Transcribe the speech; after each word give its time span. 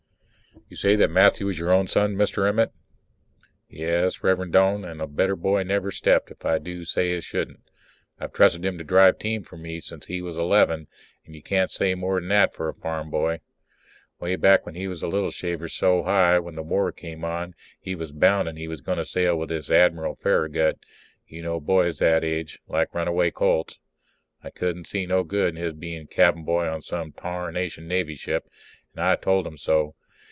You 0.67 0.75
say 0.77 0.95
that 0.97 1.11
Matthew 1.11 1.49
is 1.49 1.59
your 1.59 1.71
own 1.71 1.87
son, 1.87 2.15
Mr. 2.15 2.47
Emmett? 2.47 2.71
Yes, 3.69 4.21
Rev'rend 4.23 4.53
Doane, 4.53 4.85
and 4.85 5.01
a 5.01 5.07
better 5.07 5.35
boy 5.35 5.63
never 5.63 5.91
stepped, 5.91 6.31
if 6.31 6.45
I 6.45 6.59
do 6.59 6.85
say 6.85 7.11
it 7.11 7.17
as 7.17 7.25
shouldn't. 7.25 7.59
I've 8.19 8.31
trusted 8.31 8.63
him 8.63 8.77
to 8.77 8.83
drive 8.85 9.17
team 9.17 9.43
for 9.43 9.57
me 9.57 9.81
since 9.81 10.05
he 10.05 10.21
was 10.21 10.37
eleven, 10.37 10.87
and 11.25 11.35
you 11.35 11.41
can't 11.41 11.71
say 11.71 11.93
more 11.93 12.19
than 12.19 12.29
that 12.29 12.53
for 12.53 12.69
a 12.69 12.73
farm 12.73 13.09
boy. 13.09 13.41
Way 14.19 14.37
back 14.37 14.65
when 14.65 14.75
he 14.75 14.87
was 14.87 15.03
a 15.03 15.09
little 15.09 15.31
shaver 15.31 15.67
so 15.67 16.03
high, 16.03 16.39
when 16.39 16.55
the 16.55 16.63
war 16.63 16.93
came 16.93 17.25
on, 17.25 17.53
he 17.79 17.93
was 17.93 18.13
bounden 18.13 18.55
he 18.55 18.69
was 18.69 18.79
going 18.81 18.97
to 18.97 19.05
sail 19.05 19.37
with 19.37 19.49
this 19.49 19.69
Admiral 19.69 20.15
Farragut. 20.15 20.79
You 21.27 21.41
know 21.43 21.59
boys 21.59 21.99
that 21.99 22.23
age 22.23 22.59
like 22.67 22.93
runaway 22.93 23.31
colts. 23.31 23.77
I 24.41 24.49
couldn't 24.49 24.87
see 24.87 25.05
no 25.05 25.23
good 25.23 25.49
in 25.55 25.61
his 25.61 25.73
being 25.73 26.07
cabin 26.07 26.43
boy 26.43 26.67
on 26.67 26.81
some 26.81 27.11
tarnation 27.11 27.87
Navy 27.89 28.15
ship 28.15 28.49
and 28.95 29.03
I 29.03 29.15
told 29.17 29.45
him 29.47 29.57
so. 29.57 29.95